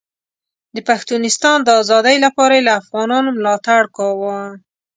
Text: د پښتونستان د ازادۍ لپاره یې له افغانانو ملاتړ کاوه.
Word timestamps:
د 0.75 0.77
پښتونستان 0.89 1.57
د 1.63 1.69
ازادۍ 1.81 2.15
لپاره 2.25 2.53
یې 2.57 2.65
له 2.67 2.73
افغانانو 2.81 3.29
ملاتړ 3.37 3.81
کاوه. 3.97 4.37